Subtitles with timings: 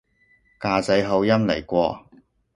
[0.59, 2.05] 㗎仔口音嚟喎